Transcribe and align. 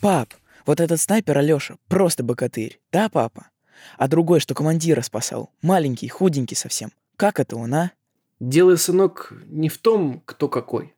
Пап, 0.00 0.32
вот 0.64 0.80
этот 0.80 0.98
снайпер 0.98 1.36
Алёша 1.36 1.76
просто 1.88 2.22
богатырь, 2.22 2.80
да, 2.90 3.10
папа? 3.10 3.50
А 3.98 4.08
другой, 4.08 4.40
что 4.40 4.54
командира 4.54 5.02
спасал, 5.02 5.50
маленький, 5.60 6.08
худенький 6.08 6.56
совсем. 6.56 6.90
Как 7.16 7.38
это 7.38 7.56
он, 7.56 7.74
а? 7.74 7.92
Дело, 8.40 8.76
сынок, 8.76 9.32
не 9.46 9.68
в 9.68 9.76
том, 9.76 10.22
кто 10.24 10.48
какой. 10.48 10.94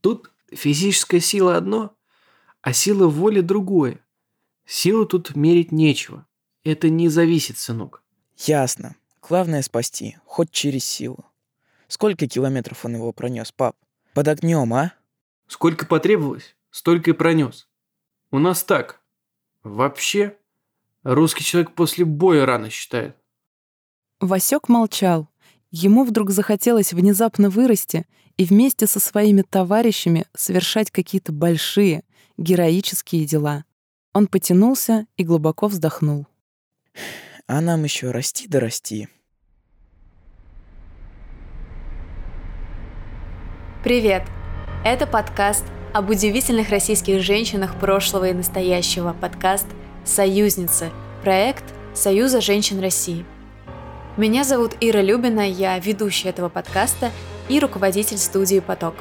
Тут 0.00 0.30
физическая 0.52 1.18
сила 1.18 1.56
одно, 1.56 1.96
а 2.60 2.72
сила 2.72 3.08
воли 3.08 3.40
другое. 3.40 3.98
Силу 4.64 5.06
тут 5.06 5.34
мерить 5.34 5.72
нечего. 5.72 6.24
Это 6.62 6.88
не 6.88 7.08
зависит, 7.08 7.58
сынок. 7.58 8.04
Ясно. 8.36 8.94
Главное 9.22 9.62
спасти, 9.62 10.18
хоть 10.24 10.52
через 10.52 10.84
силу. 10.84 11.24
Сколько 11.88 12.28
километров 12.28 12.84
он 12.84 12.94
его 12.94 13.12
пронес, 13.12 13.50
пап? 13.50 13.76
Под 14.14 14.28
огнем, 14.28 14.72
а? 14.72 14.92
Сколько 15.48 15.86
потребовалось, 15.86 16.56
столько 16.70 17.10
и 17.10 17.14
пронес. 17.14 17.68
У 18.30 18.38
нас 18.38 18.64
так. 18.64 19.00
Вообще, 19.62 20.36
русский 21.02 21.44
человек 21.44 21.72
после 21.72 22.04
боя 22.04 22.44
рано 22.44 22.70
считает. 22.70 23.16
Васек 24.20 24.68
молчал. 24.68 25.28
Ему 25.70 26.04
вдруг 26.04 26.30
захотелось 26.30 26.92
внезапно 26.92 27.50
вырасти 27.50 28.06
и 28.36 28.44
вместе 28.44 28.86
со 28.86 29.00
своими 29.00 29.42
товарищами 29.42 30.26
совершать 30.34 30.90
какие-то 30.90 31.32
большие, 31.32 32.02
героические 32.36 33.26
дела. 33.26 33.64
Он 34.12 34.26
потянулся 34.26 35.06
и 35.16 35.24
глубоко 35.24 35.68
вздохнул. 35.68 36.26
А 37.46 37.60
нам 37.60 37.84
еще 37.84 38.10
расти 38.10 38.48
да 38.48 38.60
расти. 38.60 39.08
Привет! 43.84 44.24
Это 44.84 45.06
подкаст 45.06 45.64
об 45.96 46.10
удивительных 46.10 46.68
российских 46.68 47.22
женщинах 47.22 47.74
прошлого 47.76 48.26
и 48.28 48.34
настоящего. 48.34 49.16
Подкаст 49.18 49.64
«Союзницы». 50.04 50.90
Проект 51.22 51.64
Союза 51.94 52.42
женщин 52.42 52.80
России. 52.80 53.24
Меня 54.18 54.44
зовут 54.44 54.74
Ира 54.82 55.00
Любина, 55.00 55.48
я 55.48 55.78
ведущая 55.78 56.28
этого 56.28 56.50
подкаста 56.50 57.10
и 57.48 57.58
руководитель 57.60 58.18
студии 58.18 58.60
«Поток». 58.60 58.94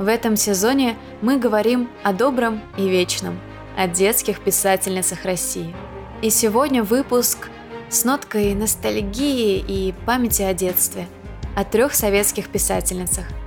В 0.00 0.08
этом 0.08 0.34
сезоне 0.34 0.96
мы 1.20 1.38
говорим 1.38 1.88
о 2.02 2.12
добром 2.12 2.62
и 2.76 2.88
вечном, 2.88 3.38
о 3.76 3.86
детских 3.86 4.40
писательницах 4.40 5.24
России. 5.24 5.72
И 6.20 6.30
сегодня 6.30 6.82
выпуск 6.82 7.48
с 7.90 8.04
ноткой 8.04 8.54
ностальгии 8.54 9.64
и 9.64 9.94
памяти 10.04 10.42
о 10.42 10.52
детстве, 10.52 11.06
о 11.54 11.62
трех 11.62 11.94
советских 11.94 12.48
писательницах– 12.48 13.26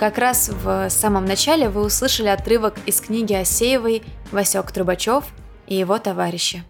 как 0.00 0.16
раз 0.16 0.48
в 0.48 0.88
самом 0.88 1.26
начале 1.26 1.68
вы 1.68 1.82
услышали 1.82 2.28
отрывок 2.28 2.74
из 2.86 3.02
книги 3.02 3.34
Осеевой 3.34 4.02
«Васек 4.32 4.72
Трубачев 4.72 5.26
и 5.66 5.74
его 5.74 5.98
товарищи». 5.98 6.64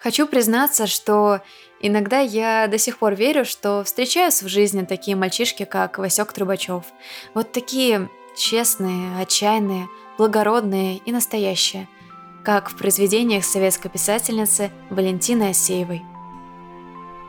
Хочу 0.00 0.26
признаться, 0.26 0.86
что 0.86 1.40
иногда 1.80 2.18
я 2.18 2.66
до 2.66 2.76
сих 2.76 2.98
пор 2.98 3.14
верю, 3.14 3.46
что 3.46 3.84
встречаюсь 3.84 4.42
в 4.42 4.48
жизни 4.48 4.84
такие 4.84 5.16
мальчишки, 5.16 5.64
как 5.64 5.96
Васек 5.96 6.30
Трубачев. 6.34 6.84
Вот 7.32 7.50
такие 7.50 8.10
честные, 8.36 9.18
отчаянные, 9.18 9.88
благородные 10.18 10.98
и 10.98 11.10
настоящие, 11.10 11.88
как 12.44 12.68
в 12.68 12.76
произведениях 12.76 13.46
советской 13.46 13.88
писательницы 13.88 14.70
Валентины 14.90 15.48
Осеевой– 15.48 16.02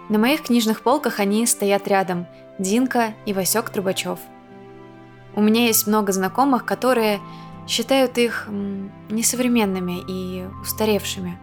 на 0.09 0.17
моих 0.17 0.43
книжных 0.43 0.81
полках 0.81 1.19
они 1.19 1.45
стоят 1.45 1.87
рядом– 1.87 2.27
Динка 2.59 3.13
и 3.25 3.33
Васек 3.33 3.69
Трубачев. 3.69 4.19
У 5.35 5.41
меня 5.41 5.67
есть 5.67 5.87
много 5.87 6.11
знакомых, 6.11 6.65
которые 6.65 7.21
считают 7.67 8.17
их 8.17 8.49
несовременными 9.09 10.01
и 10.07 10.45
устаревшими. 10.61 11.39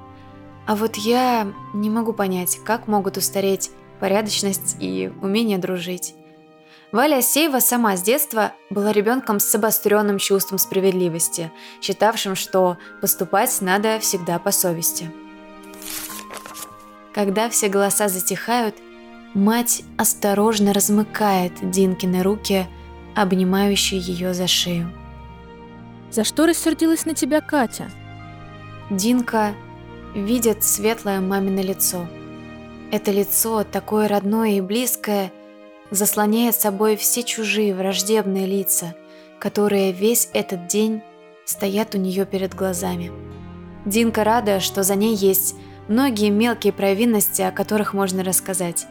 А 0.66 0.74
вот 0.76 0.96
я 0.96 1.46
не 1.72 1.88
могу 1.88 2.12
понять, 2.12 2.58
как 2.64 2.86
могут 2.88 3.16
устареть 3.16 3.70
порядочность 4.00 4.76
и 4.80 5.10
умение 5.22 5.58
дружить. 5.58 6.14
Валя 6.92 7.22
Сеева 7.22 7.60
сама 7.60 7.96
с 7.96 8.02
детства 8.02 8.52
была 8.68 8.92
ребенком 8.92 9.40
с 9.40 9.54
обостренным 9.54 10.18
чувством 10.18 10.58
справедливости, 10.58 11.50
считавшим, 11.80 12.34
что 12.34 12.76
поступать 13.00 13.56
надо 13.60 13.98
всегда 14.00 14.38
по 14.38 14.50
совести. 14.50 15.10
Когда 17.16 17.48
все 17.48 17.68
голоса 17.68 18.08
затихают, 18.08 18.74
мать 19.32 19.84
осторожно 19.96 20.74
размыкает 20.74 21.52
Динкины 21.62 22.22
руки, 22.22 22.66
обнимающие 23.14 23.98
ее 23.98 24.34
за 24.34 24.46
шею. 24.46 24.92
«За 26.10 26.24
что 26.24 26.44
рассердилась 26.44 27.06
на 27.06 27.14
тебя 27.14 27.40
Катя?» 27.40 27.90
Динка 28.90 29.54
видит 30.14 30.62
светлое 30.62 31.22
мамино 31.22 31.60
лицо. 31.60 32.06
Это 32.92 33.12
лицо, 33.12 33.64
такое 33.64 34.08
родное 34.08 34.50
и 34.50 34.60
близкое, 34.60 35.32
заслоняет 35.90 36.54
собой 36.54 36.96
все 36.96 37.22
чужие 37.22 37.74
враждебные 37.74 38.44
лица, 38.44 38.94
которые 39.38 39.90
весь 39.90 40.28
этот 40.34 40.66
день 40.66 41.00
стоят 41.46 41.94
у 41.94 41.98
нее 41.98 42.26
перед 42.26 42.54
глазами. 42.54 43.10
Динка 43.86 44.22
рада, 44.22 44.60
что 44.60 44.82
за 44.82 44.96
ней 44.96 45.16
есть 45.16 45.54
Многие 45.88 46.30
мелкие 46.30 46.72
провинности, 46.72 47.42
о 47.42 47.52
которых 47.52 47.94
можно 47.94 48.24
рассказать. 48.24 48.86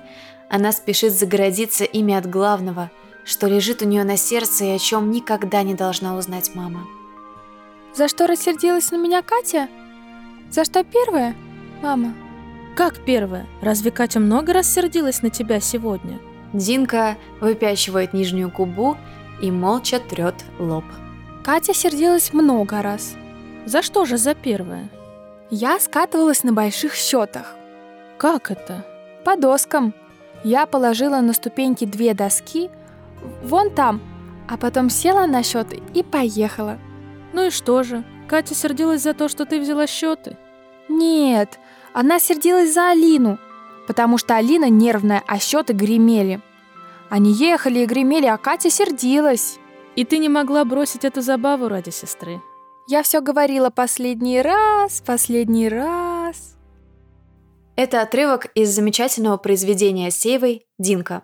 Она 0.50 0.72
спешит 0.72 1.14
загородиться 1.14 1.84
ими 1.84 2.14
от 2.14 2.30
главного, 2.30 2.92
что 3.26 3.48
лежит 3.48 3.82
у 3.82 3.86
нее 3.86 4.04
на 4.04 4.18
сердце 4.18 4.66
и 4.66 4.70
о 4.70 4.80
чем 4.80 5.12
никогда 5.12 5.64
не 5.64 5.74
должна 5.74 6.16
узнать 6.16 6.56
мама. 6.56 6.86
«За 7.94 8.08
что 8.08 8.28
рассердилась 8.28 8.92
на 8.92 8.98
меня 8.98 9.22
Катя? 9.22 9.68
За 10.52 10.64
что 10.64 10.84
первая, 10.84 11.36
мама?» 11.82 12.14
«Как 12.76 13.04
первая? 13.06 13.48
Разве 13.62 13.92
Катя 13.92 14.20
много 14.20 14.54
раз 14.54 14.72
сердилась 14.72 15.22
на 15.22 15.30
тебя 15.30 15.60
сегодня?» 15.60 16.20
Динка 16.54 17.18
выпячивает 17.42 18.14
нижнюю 18.14 18.50
губу 18.50 18.98
и 19.42 19.52
молча 19.52 20.00
трет 20.00 20.36
лоб. 20.60 20.86
Катя 21.44 21.74
сердилась 21.74 22.32
много 22.34 22.82
раз. 22.82 23.16
За 23.66 23.82
что 23.82 24.06
же 24.06 24.18
за 24.18 24.34
первое? 24.36 24.90
Я 25.52 25.80
скатывалась 25.80 26.44
на 26.44 26.54
больших 26.54 26.96
счетах. 26.96 27.56
Как 28.18 28.50
это? 28.50 28.86
По 29.24 29.36
доскам. 29.36 29.94
Я 30.44 30.66
положила 30.66 31.22
на 31.22 31.34
ступеньки 31.34 31.86
две 31.86 32.14
доски, 32.14 32.70
вон 33.44 33.70
там, 33.70 34.02
а 34.48 34.58
потом 34.58 34.90
села 34.90 35.28
на 35.28 35.44
счеты 35.44 35.82
и 35.94 36.04
поехала. 36.04 36.80
Ну 37.34 37.48
и 37.48 37.50
что 37.52 37.84
же? 37.84 38.04
Катя 38.28 38.56
сердилась 38.56 39.02
за 39.02 39.14
то, 39.14 39.28
что 39.28 39.46
ты 39.46 39.60
взяла 39.60 39.86
счеты? 39.86 40.38
Нет, 40.88 41.60
она 41.94 42.20
сердилась 42.20 42.74
за 42.74 42.92
Алину, 42.92 43.38
потому 43.88 44.18
что 44.18 44.36
Алина 44.36 44.70
нервная, 44.70 45.24
а 45.28 45.38
счеты 45.40 45.74
гремели. 45.74 46.42
Они 47.10 47.32
ехали 47.32 47.80
и 47.80 47.86
гремели, 47.86 48.26
а 48.26 48.38
Катя 48.38 48.70
сердилась. 48.70 49.60
И 49.96 50.06
ты 50.06 50.18
не 50.18 50.28
могла 50.28 50.66
бросить 50.66 51.06
эту 51.06 51.22
забаву 51.22 51.70
ради 51.70 51.92
сестры? 51.92 52.42
Я 52.88 53.02
все 53.02 53.20
говорила 53.20 53.72
последний 53.72 54.40
раз, 54.42 55.02
последний 55.02 55.68
раз. 55.68 56.56
Это 57.76 58.02
отрывок 58.02 58.46
из 58.54 58.70
замечательного 58.70 59.38
произведения 59.38 60.12
Севой 60.12 60.68
«Динка». 60.78 61.24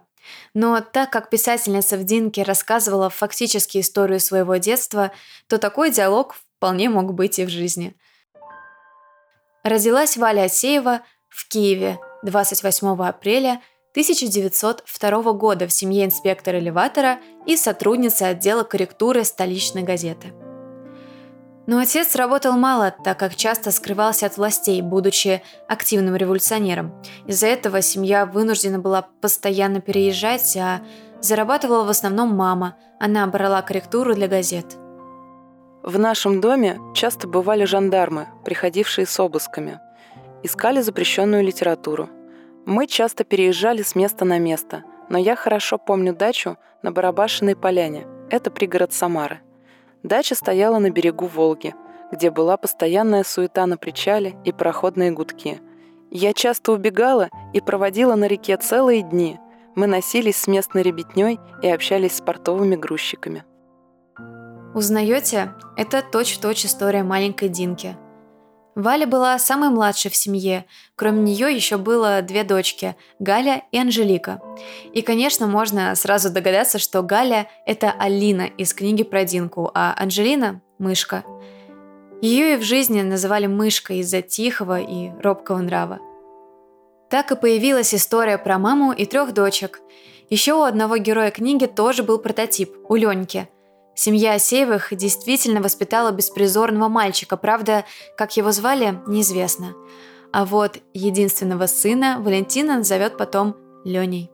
Но 0.56 0.82
так 0.82 1.12
как 1.12 1.30
писательница 1.30 1.98
в 1.98 2.04
«Динке» 2.04 2.42
рассказывала 2.42 3.12
фактически 3.12 3.80
историю 3.80 4.20
своего 4.20 4.56
детства, 4.56 5.12
то 5.48 5.60
такой 5.60 5.92
диалог 5.92 6.34
вполне 6.58 6.90
мог 6.90 7.14
быть 7.14 7.38
и 7.38 7.46
в 7.46 7.50
жизни. 7.50 7.96
Родилась 9.64 10.18
Валя 10.18 10.46
Асеева 10.46 11.02
в 11.30 11.48
Киеве 11.48 12.00
28 12.24 12.88
апреля 13.04 13.62
1902 13.92 15.34
года 15.34 15.68
в 15.68 15.72
семье 15.72 16.06
инспектора 16.06 16.58
элеватора 16.58 17.20
и 17.46 17.56
сотрудницы 17.56 18.24
отдела 18.24 18.64
корректуры 18.64 19.24
столичной 19.24 19.84
газеты– 19.84 20.34
но 21.72 21.80
отец 21.80 22.18
работал 22.18 22.58
мало, 22.58 22.94
так 23.02 23.18
как 23.18 23.34
часто 23.38 23.72
скрывался 23.72 24.26
от 24.26 24.36
властей, 24.36 24.82
будучи 24.82 25.42
активным 25.70 26.18
революционером. 26.18 26.94
Из-за 27.28 27.48
этого 27.48 27.82
семья 27.82 28.26
вынуждена 28.26 28.78
была 28.78 29.08
постоянно 29.22 29.80
переезжать, 29.80 30.58
а 30.58 30.82
зарабатывала 31.22 31.86
в 31.86 31.90
основном 31.90 32.36
мама. 32.36 32.76
Она 33.00 33.26
брала 33.26 33.62
корректуру 33.62 34.14
для 34.16 34.28
газет. 34.28 34.66
В 35.82 35.98
нашем 35.98 36.42
доме 36.42 36.78
часто 36.94 37.30
бывали 37.30 37.64
жандармы, 37.64 38.28
приходившие 38.44 39.08
с 39.08 39.18
обысками. 39.18 39.80
Искали 40.44 40.82
запрещенную 40.82 41.42
литературу. 41.42 42.10
Мы 42.66 42.86
часто 42.86 43.24
переезжали 43.24 43.82
с 43.82 43.96
места 43.96 44.26
на 44.26 44.40
место, 44.40 44.84
но 45.08 45.18
я 45.18 45.38
хорошо 45.38 45.78
помню 45.78 46.14
дачу 46.14 46.58
на 46.84 46.92
Барабашиной 46.92 47.56
поляне. 47.56 48.08
Это 48.30 48.52
пригород 48.52 48.92
Самары– 48.92 49.40
Дача 50.04 50.36
стояла 50.36 50.80
на 50.80 50.90
берегу 50.90 51.28
Волги, 51.28 51.76
где 52.12 52.32
была 52.32 52.58
постоянная 52.58 53.24
суета 53.24 53.66
на 53.66 53.78
причале 53.78 54.36
и 54.44 54.52
проходные 54.52 55.12
гудки. 55.12 55.62
Я 56.10 56.34
часто 56.34 56.74
убегала 56.74 57.30
и 57.54 57.62
проводила 57.62 58.16
на 58.16 58.26
реке 58.26 58.58
целые 58.58 59.02
дни. 59.02 59.40
Мы 59.76 59.88
носились 59.88 60.38
с 60.38 60.48
местной 60.48 60.82
ребятней 60.82 61.40
и 61.62 61.70
общались 61.70 62.18
с 62.18 62.22
портовыми 62.22 62.76
грузчиками. 62.76 63.46
Узнаете? 64.74 65.54
Это 65.78 66.02
точь-в-точь 66.02 66.66
история 66.66 67.04
маленькой 67.04 67.50
Динки. 67.50 67.96
Валя 68.76 69.06
была 69.06 69.38
самой 69.38 69.70
младшей 69.70 70.10
в 70.10 70.16
семье. 70.16 70.66
Кроме 70.96 71.22
нее 71.22 71.54
еще 71.54 71.78
было 71.78 72.22
две 72.22 72.44
дочки– 72.44 72.96
Галя 73.20 73.64
и 73.72 73.78
Анжелика. 73.78 74.42
И, 74.94 75.02
конечно, 75.02 75.46
можно 75.48 75.94
сразу 75.96 76.32
догадаться, 76.32 76.80
что 76.80 77.02
Галя– 77.02 77.50
это 77.66 77.92
Алина 77.92 78.44
из 78.58 78.74
книги 78.74 79.04
про 79.04 79.26
Динку, 79.26 79.70
а 79.74 79.94
Анжелина– 79.98 80.62
мышка. 80.80 81.26
Ее 82.22 82.54
и 82.54 82.58
в 82.58 82.64
жизни 82.64 83.02
называли 83.02 83.48
мышкой 83.48 84.00
из-за 84.00 84.22
тихого 84.22 84.80
и 84.80 85.10
робкого 85.22 85.58
нрава. 85.58 86.00
Так 87.10 87.32
и 87.32 87.36
появилась 87.36 87.94
история 87.94 88.38
про 88.38 88.58
маму 88.58 88.94
и 88.94 89.06
трех 89.06 89.34
дочек. 89.34 89.82
Еще 90.30 90.54
у 90.54 90.62
одного 90.62 90.96
героя 90.96 91.30
книги 91.32 91.66
тоже 91.66 92.04
был 92.04 92.20
прототип– 92.20 92.74
у 92.88 92.96
Леньки– 92.96 93.50
Семья 93.94 94.34
Асеевых 94.34 94.96
действительно 94.96 95.62
воспитала 95.62 96.12
беспризорного 96.12 96.88
мальчика, 96.88 97.38
правда, 97.38 97.86
как 98.18 98.36
его 98.38 98.52
звали, 98.52 99.00
неизвестно. 99.06 99.74
А 100.32 100.46
вот 100.46 100.78
единственного 100.94 101.68
сына 101.68 102.18
Валентина 102.20 102.78
назовет 102.78 103.18
потом 103.18 103.56
Леней. 103.84 104.32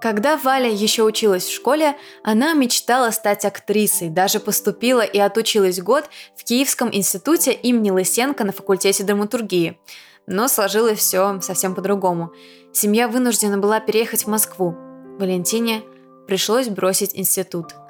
Когда 0.00 0.36
Валя 0.36 0.70
еще 0.70 1.02
училась 1.02 1.44
в 1.44 1.52
школе, 1.52 1.96
она 2.22 2.52
мечтала 2.52 3.10
стать 3.10 3.44
актрисой, 3.44 4.10
даже 4.10 4.38
поступила 4.38 5.00
и 5.00 5.18
отучилась 5.18 5.80
год 5.80 6.04
в 6.36 6.44
Киевском 6.44 6.88
институте 6.94 7.52
имени 7.52 7.90
Лысенко 7.90 8.44
на 8.44 8.52
факультете 8.52 9.02
драматургии. 9.02 9.80
Но 10.28 10.46
сложилось 10.46 11.00
все 11.00 11.40
совсем 11.40 11.74
по-другому. 11.74 12.32
Семья 12.72 13.08
вынуждена 13.08 13.58
была 13.58 13.80
переехать 13.80 14.24
в 14.24 14.28
Москву. 14.28 14.76
Валентине 15.18 15.82
пришлось 16.28 16.68
бросить 16.68 17.16
институт– 17.16 17.74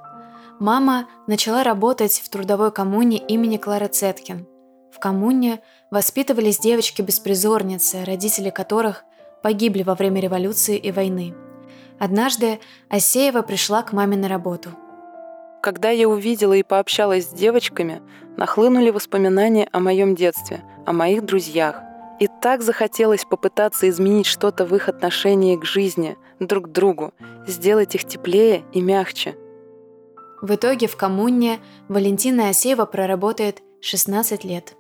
Мама 0.61 1.07
начала 1.29 1.63
работать 1.63 2.21
в 2.25 2.29
трудовой 2.29 2.73
коммуне 2.73 3.19
имени 3.19 3.59
Клары 3.59 3.87
Цеткин. 3.87 4.45
В 4.93 4.99
коммуне 4.99 5.61
воспитывались 5.93 6.59
девочки-беспризорницы, 6.59 8.05
родители 8.05 8.51
которых 8.51 9.05
погибли 9.41 9.85
во 9.85 9.95
время 9.95 10.21
революции 10.21 10.77
и 10.77 10.91
войны. 10.91 11.33
Однажды 12.01 12.59
Асеева 12.89 13.43
пришла 13.43 13.83
к 13.83 13.93
маме 13.93 14.17
на 14.17 14.27
работу. 14.27 14.71
Когда 15.63 15.91
я 15.91 16.09
увидела 16.09 16.55
и 16.55 16.65
пообщалась 16.65 17.27
с 17.27 17.33
девочками, 17.33 18.03
нахлынули 18.37 18.91
воспоминания 18.91 19.69
о 19.71 19.79
моем 19.79 20.17
детстве, 20.17 20.65
о 20.87 20.93
моих 20.93 21.25
друзьях. 21.25 21.77
И 22.19 22.29
так 22.41 22.63
захотелось 22.63 23.25
попытаться 23.25 23.89
изменить 23.89 24.27
что-то 24.27 24.67
в 24.67 24.75
их 24.75 24.89
отношении 24.89 25.55
к 25.57 25.65
жизни, 25.65 26.17
друг 26.41 26.65
к 26.65 26.73
другу, 26.73 27.15
сделать 27.47 27.95
их 27.95 28.05
теплее 28.05 28.65
и 28.73 28.81
мягче– 28.81 29.37
в 30.41 30.55
итоге 30.55 30.87
в 30.87 30.97
коммуне 30.97 31.61
Валентина 31.89 32.49
Асеева 32.51 32.87
проработает 32.87 33.63
16 33.81 34.45
лет. 34.45 34.75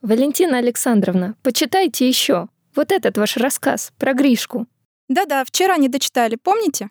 Валентина 0.00 0.58
Александровна, 0.58 1.36
почитайте 1.42 2.08
еще. 2.08 2.48
Вот 2.74 2.90
этот 2.90 3.18
ваш 3.18 3.36
рассказ 3.36 3.92
про 3.98 4.14
Гришку. 4.14 4.66
Да-да, 5.08 5.44
вчера 5.44 5.76
не 5.76 5.88
дочитали, 5.88 6.36
помните? 6.36 6.90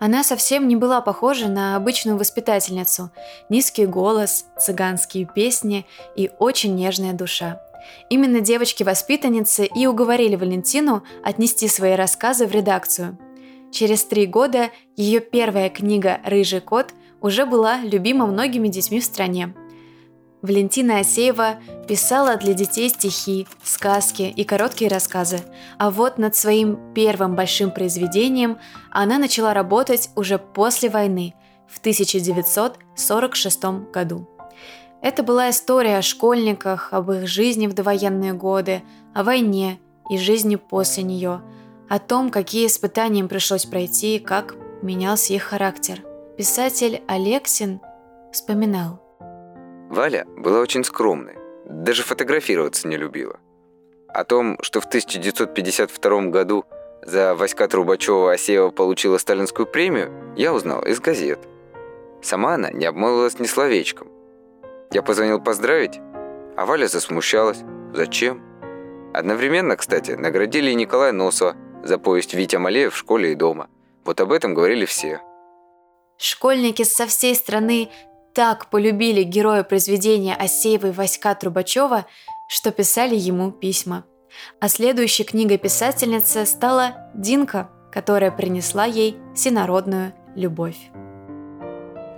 Она 0.00 0.22
совсем 0.24 0.68
не 0.68 0.76
была 0.76 1.00
похожа 1.00 1.48
на 1.48 1.76
обычную 1.76 2.18
воспитательницу. 2.18 3.10
Низкий 3.48 3.86
голос, 3.86 4.46
цыганские 4.58 5.26
песни 5.32 5.86
и 6.16 6.30
очень 6.38 6.74
нежная 6.74 7.12
душа. 7.12 7.60
Именно 8.10 8.40
девочки-воспитанницы 8.40 9.66
и 9.66 9.86
уговорили 9.86 10.36
Валентину 10.36 11.04
отнести 11.22 11.68
свои 11.68 11.94
рассказы 11.94 12.46
в 12.46 12.50
редакцию– 12.50 13.18
Через 13.74 14.04
три 14.04 14.26
года 14.26 14.70
ее 14.96 15.18
первая 15.18 15.68
книга 15.68 16.20
«Рыжий 16.24 16.60
кот» 16.60 16.94
уже 17.20 17.44
была 17.44 17.80
любима 17.80 18.24
многими 18.24 18.68
детьми 18.68 19.00
в 19.00 19.04
стране. 19.04 19.52
Валентина 20.42 21.00
Асеева 21.00 21.56
писала 21.88 22.36
для 22.36 22.54
детей 22.54 22.88
стихи, 22.88 23.48
сказки 23.64 24.22
и 24.22 24.44
короткие 24.44 24.88
рассказы, 24.88 25.40
а 25.76 25.90
вот 25.90 26.18
над 26.18 26.36
своим 26.36 26.94
первым 26.94 27.34
большим 27.34 27.72
произведением 27.72 28.58
она 28.92 29.18
начала 29.18 29.52
работать 29.52 30.08
уже 30.14 30.38
после 30.38 30.88
войны, 30.88 31.34
в 31.66 31.80
1946 31.80 33.64
году. 33.92 34.28
Это 35.02 35.24
была 35.24 35.50
история 35.50 35.98
о 35.98 36.02
школьниках, 36.02 36.92
об 36.92 37.10
их 37.10 37.26
жизни 37.26 37.66
в 37.66 37.72
довоенные 37.72 38.34
годы, 38.34 38.84
о 39.14 39.24
войне 39.24 39.80
и 40.08 40.16
жизни 40.16 40.54
после 40.54 41.02
нее– 41.02 41.42
о 41.88 41.98
том, 41.98 42.30
какие 42.30 42.66
испытания 42.66 43.20
им 43.20 43.28
пришлось 43.28 43.66
пройти 43.66 44.16
и 44.16 44.18
как 44.18 44.54
менялся 44.82 45.34
их 45.34 45.42
характер. 45.42 46.02
Писатель 46.36 47.02
Алексин 47.06 47.80
вспоминал. 48.32 49.00
Валя 49.90 50.26
была 50.36 50.60
очень 50.60 50.84
скромной, 50.84 51.36
даже 51.66 52.02
фотографироваться 52.02 52.88
не 52.88 52.96
любила. 52.96 53.38
О 54.08 54.24
том, 54.24 54.58
что 54.62 54.80
в 54.80 54.86
1952 54.86 56.22
году 56.26 56.64
за 57.02 57.34
войска 57.34 57.68
Трубачева 57.68 58.32
Асеева 58.32 58.70
получила 58.70 59.18
сталинскую 59.18 59.66
премию, 59.66 60.12
я 60.36 60.52
узнал 60.54 60.82
из 60.82 61.00
газет. 61.00 61.38
Сама 62.22 62.54
она 62.54 62.70
не 62.70 62.86
обмолвилась 62.86 63.38
ни 63.38 63.46
словечком. 63.46 64.08
Я 64.92 65.02
позвонил 65.02 65.40
поздравить, 65.40 66.00
а 66.56 66.64
Валя 66.64 66.86
засмущалась. 66.86 67.58
Зачем? 67.92 68.42
Одновременно, 69.12 69.76
кстати, 69.76 70.12
наградили 70.12 70.70
и 70.70 70.74
Николая 70.74 71.12
Носова 71.12 71.56
за 71.84 71.98
повесть 71.98 72.34
Витя 72.34 72.56
Малеев 72.56 72.94
в 72.94 72.96
школе 72.96 73.32
и 73.32 73.34
дома. 73.34 73.68
Вот 74.04 74.20
об 74.20 74.32
этом 74.32 74.54
говорили 74.54 74.84
все. 74.84 75.20
Школьники 76.18 76.82
со 76.82 77.06
всей 77.06 77.34
страны 77.34 77.90
так 78.34 78.70
полюбили 78.70 79.22
героя 79.22 79.62
произведения 79.62 80.34
Осеевой 80.34 80.92
Васька 80.92 81.34
Трубачева, 81.34 82.06
что 82.48 82.72
писали 82.72 83.14
ему 83.14 83.52
письма. 83.52 84.04
А 84.60 84.68
следующей 84.68 85.24
книгой 85.24 85.58
писательницы 85.58 86.44
стала 86.44 87.10
Динка, 87.14 87.70
которая 87.92 88.32
принесла 88.32 88.84
ей 88.84 89.16
всенародную 89.34 90.12
любовь. 90.34 90.76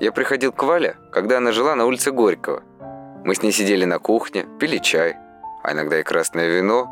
Я 0.00 0.12
приходил 0.12 0.52
к 0.52 0.62
Вале, 0.62 0.96
когда 1.12 1.38
она 1.38 1.52
жила 1.52 1.74
на 1.74 1.84
улице 1.86 2.12
Горького. 2.12 2.62
Мы 3.24 3.34
с 3.34 3.42
ней 3.42 3.52
сидели 3.52 3.84
на 3.84 3.98
кухне, 3.98 4.46
пили 4.58 4.78
чай, 4.78 5.16
а 5.62 5.72
иногда 5.72 5.98
и 6.00 6.02
красное 6.02 6.48
вино. 6.48 6.88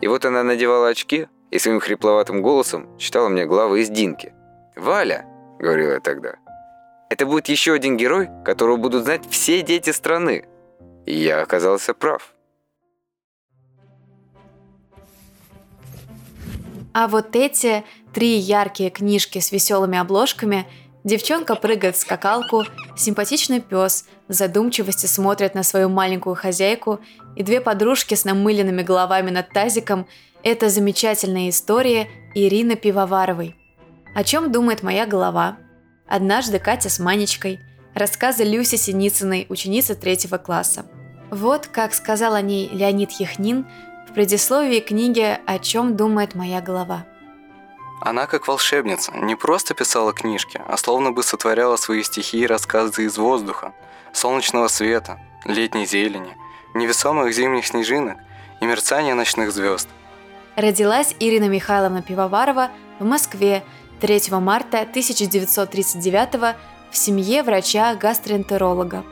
И 0.00 0.08
вот 0.08 0.24
она 0.24 0.42
надевала 0.42 0.88
очки, 0.88 1.28
и 1.50 1.58
своим 1.58 1.80
хрипловатым 1.80 2.42
голосом 2.42 2.96
читала 2.98 3.28
мне 3.28 3.46
главы 3.46 3.82
из 3.82 3.88
Динки. 3.90 4.32
«Валя!»– 4.76 5.26
говорила 5.58 5.92
я 5.94 6.00
тогда. 6.00 6.34
«Это 7.08 7.26
будет 7.26 7.48
еще 7.48 7.72
один 7.72 7.96
герой, 7.96 8.28
которого 8.44 8.76
будут 8.76 9.04
знать 9.04 9.22
все 9.30 9.62
дети 9.62 9.90
страны». 9.90 10.46
И 11.06 11.14
я 11.14 11.42
оказался 11.42 11.94
прав. 11.94 12.34
А 16.92 17.08
вот 17.08 17.36
эти 17.36 17.84
три 18.12 18.36
яркие 18.36 18.90
книжки 18.90 19.38
с 19.38 19.52
веселыми 19.52 19.98
обложками 19.98 20.66
Девчонка 21.02 21.54
прыгает 21.54 21.96
в 21.96 22.00
скакалку, 22.00 22.64
симпатичный 22.94 23.60
пес 23.60 24.06
в 24.28 24.34
задумчивости 24.34 25.06
смотрит 25.06 25.54
на 25.54 25.62
свою 25.62 25.88
маленькую 25.88 26.34
хозяйку, 26.34 27.00
и 27.36 27.42
две 27.42 27.62
подружки 27.62 28.14
с 28.14 28.26
намыленными 28.26 28.82
головами 28.82 29.30
над 29.30 29.48
тазиком 29.48 30.06
это 30.42 30.68
замечательная 30.68 31.48
история 31.50 32.08
Ирины 32.34 32.76
Пивоваровой. 32.76 33.56
О 34.14 34.24
чем 34.24 34.50
думает 34.50 34.82
моя 34.82 35.06
голова? 35.06 35.58
Однажды 36.06 36.58
Катя 36.58 36.88
с 36.88 36.98
Манечкой. 36.98 37.60
Рассказы 37.94 38.44
Люси 38.44 38.76
Синицыной, 38.76 39.46
ученицы 39.48 39.94
третьего 39.94 40.38
класса. 40.38 40.86
Вот 41.30 41.66
как 41.66 41.92
сказал 41.94 42.34
о 42.34 42.40
ней 42.40 42.68
Леонид 42.68 43.10
Яхнин 43.12 43.66
в 44.08 44.14
предисловии 44.14 44.80
книги 44.80 45.38
«О 45.46 45.58
чем 45.58 45.96
думает 45.96 46.34
моя 46.34 46.60
голова». 46.60 47.04
Она, 48.00 48.26
как 48.26 48.48
волшебница, 48.48 49.12
не 49.12 49.36
просто 49.36 49.74
писала 49.74 50.12
книжки, 50.12 50.60
а 50.66 50.76
словно 50.76 51.12
бы 51.12 51.22
сотворяла 51.22 51.76
свои 51.76 52.02
стихи 52.02 52.40
и 52.40 52.46
рассказы 52.46 53.04
из 53.04 53.18
воздуха, 53.18 53.74
солнечного 54.12 54.68
света, 54.68 55.20
летней 55.44 55.84
зелени, 55.84 56.36
невесомых 56.74 57.34
зимних 57.34 57.66
снежинок 57.66 58.16
и 58.60 58.66
мерцания 58.66 59.14
ночных 59.14 59.52
звезд– 59.52 59.88
Родилась 60.56 61.14
Ирина 61.20 61.48
Михайловна 61.48 62.02
Пивоварова 62.02 62.70
в 62.98 63.04
Москве 63.04 63.62
3 64.00 64.22
марта 64.32 64.80
1939 64.80 66.56
в 66.90 66.96
семье 66.96 67.42
врача-гастроэнтеролога. 67.42 69.04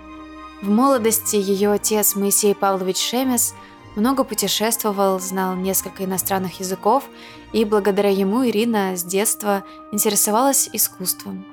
В 0.63 0.69
молодости 0.69 1.37
ее 1.37 1.71
отец 1.71 2.17
Моисей 2.17 2.55
Павлович 2.55 2.99
Шемес 2.99 3.55
много 3.95 4.25
путешествовал, 4.25 5.21
знал 5.21 5.55
несколько 5.55 6.05
иностранных 6.05 6.59
языков, 6.59 7.05
и 7.53 7.65
благодаря 7.65 8.11
ему 8.11 8.45
Ирина 8.47 8.97
с 8.97 9.05
детства 9.05 9.65
интересовалась 9.93 10.69
искусством. 10.73 11.47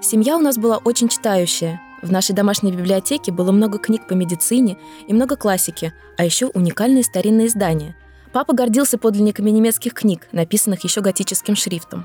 Семья 0.00 0.36
у 0.36 0.40
нас 0.40 0.56
была 0.58 0.78
очень 0.78 1.08
читающая. 1.08 1.80
В 2.02 2.10
нашей 2.12 2.34
домашней 2.34 2.72
библиотеке 2.72 3.32
было 3.32 3.52
много 3.52 3.78
книг 3.78 4.06
по 4.06 4.14
медицине 4.14 4.76
и 5.06 5.12
много 5.12 5.36
классики, 5.36 5.92
а 6.16 6.24
еще 6.24 6.46
уникальные 6.46 7.04
старинные 7.04 7.46
издания– 7.46 7.96
Папа 8.32 8.52
гордился 8.52 8.98
подлинниками 8.98 9.50
немецких 9.50 9.94
книг, 9.94 10.28
написанных 10.32 10.84
еще 10.84 11.00
готическим 11.00 11.56
шрифтом. 11.56 12.04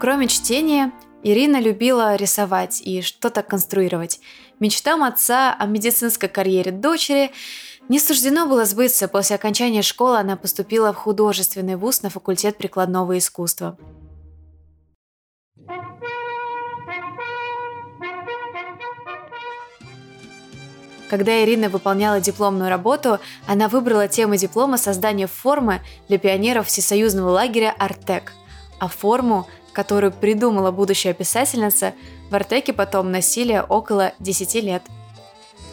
Кроме 0.00 0.28
чтения, 0.28 0.92
Ирина 1.22 1.60
любила 1.60 2.16
рисовать 2.16 2.82
и 2.82 3.00
что-то 3.00 3.42
конструировать. 3.42 4.20
Мечтам 4.60 5.02
отца 5.02 5.54
о 5.54 5.66
медицинской 5.66 6.28
карьере 6.28 6.70
дочери 6.70 7.30
не 7.88 7.98
суждено 7.98 8.46
было 8.46 8.66
сбыться. 8.66 9.08
После 9.08 9.36
окончания 9.36 9.82
школы 9.82 10.18
она 10.18 10.36
поступила 10.36 10.92
в 10.92 10.96
художественный 10.96 11.76
вуз 11.76 12.02
на 12.02 12.10
факультет 12.10 12.58
прикладного 12.58 13.16
искусства. 13.16 13.78
Когда 21.14 21.44
Ирина 21.44 21.68
выполняла 21.68 22.20
дипломную 22.20 22.68
работу, 22.68 23.20
она 23.46 23.68
выбрала 23.68 24.08
тему 24.08 24.34
диплома 24.34 24.76
создание 24.76 25.28
формы 25.28 25.80
для 26.08 26.18
пионеров 26.18 26.66
всесоюзного 26.66 27.30
лагеря 27.30 27.72
«Артек», 27.78 28.32
а 28.80 28.88
форму, 28.88 29.46
которую 29.72 30.10
придумала 30.10 30.72
будущая 30.72 31.14
писательница, 31.14 31.94
в 32.30 32.34
«Артеке» 32.34 32.72
потом 32.72 33.12
носили 33.12 33.64
около 33.68 34.12
10 34.18 34.54
лет. 34.64 34.82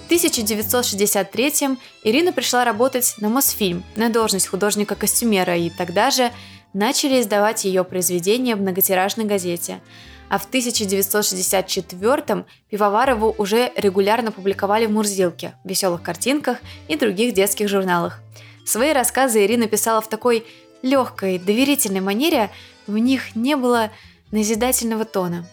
В 0.04 0.06
1963 0.06 1.80
Ирина 2.04 2.34
пришла 2.34 2.64
работать 2.64 3.16
на 3.18 3.30
Мосфильм 3.30 3.84
на 3.96 4.10
должность 4.10 4.46
художника-костюмера, 4.46 5.58
и 5.58 5.72
тогда 5.72 6.12
же 6.12 6.30
начали 6.74 7.20
издавать 7.20 7.66
ее 7.66 7.84
произведения 7.84 8.56
в 8.56 8.62
многотиражной 8.62 9.26
газете– 9.26 9.82
а 10.32 10.40
в 10.40 10.50
1964-м 10.50 12.46
Пивоварову 12.70 13.36
уже 13.38 13.70
регулярно 13.76 14.32
публиковали 14.32 14.86
в 14.86 14.92
«Мурзилке», 14.92 15.56
«Веселых 15.66 16.02
картинках» 16.02 16.60
и 16.88 16.96
других 16.96 17.34
детских 17.34 17.68
журналах. 17.68 18.22
Свои 18.66 18.94
рассказы 18.94 19.44
Ирина 19.44 19.68
писала 19.68 20.00
в 20.00 20.08
такой 20.08 20.46
легкой, 20.84 21.38
доверительной 21.38 22.00
манере, 22.00 22.50
в 22.88 22.98
них 22.98 23.36
не 23.36 23.58
было 23.58 23.92
назидательного 24.32 25.04
тона. 25.04 25.46